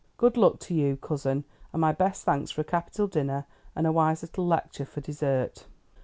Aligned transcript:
Good 0.17 0.35
luck 0.35 0.59
to 0.61 0.73
you, 0.73 0.97
cousin, 0.97 1.43
and 1.71 1.79
my 1.79 1.91
best 1.91 2.23
thanks 2.23 2.49
for 2.49 2.61
a 2.61 2.63
capital 2.63 3.05
dinner 3.05 3.45
and 3.75 3.85
a 3.85 3.91
wise 3.91 4.23
little 4.23 4.47
lecture 4.47 4.83
for 4.87 4.99
dessert." 4.99 5.67